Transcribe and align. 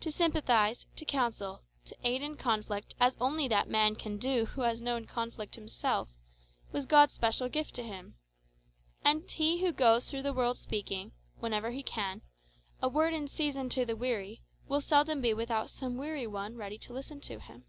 To 0.00 0.10
sympathize, 0.10 0.86
to 0.96 1.04
counsel, 1.04 1.62
to 1.84 1.96
aid 2.02 2.20
in 2.20 2.36
conflict 2.36 2.96
as 2.98 3.16
only 3.20 3.46
that 3.46 3.68
man 3.68 3.94
can 3.94 4.18
do 4.18 4.44
who 4.46 4.62
has 4.62 4.80
known 4.80 5.06
conflict 5.06 5.54
himself, 5.54 6.08
was 6.72 6.84
God's 6.84 7.12
special 7.12 7.48
gift 7.48 7.72
to 7.76 7.84
him. 7.84 8.16
And 9.04 9.30
he 9.30 9.60
who 9.60 9.70
goes 9.70 10.10
through 10.10 10.22
the 10.22 10.32
world 10.34 10.58
speaking, 10.58 11.12
whenever 11.38 11.70
he 11.70 11.84
can, 11.84 12.22
a 12.80 12.88
word 12.88 13.14
in 13.14 13.28
season 13.28 13.68
to 13.68 13.86
the 13.86 13.94
weary, 13.94 14.42
will 14.66 14.80
seldom 14.80 15.20
be 15.20 15.32
without 15.32 15.70
some 15.70 15.96
weary 15.96 16.26
one 16.26 16.56
ready 16.56 16.76
to 16.78 16.92
listen 16.92 17.20
to 17.20 17.38
him. 17.38 17.64